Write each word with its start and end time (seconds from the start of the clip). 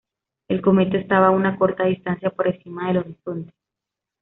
El 0.47 0.63
cometa 0.63 0.97
estaba 0.97 1.27
a 1.27 1.29
una 1.29 1.59
corta 1.59 1.83
distancia 1.85 2.31
por 2.31 2.47
encima 2.47 2.87
del 2.87 2.97
horizonte. 2.97 3.53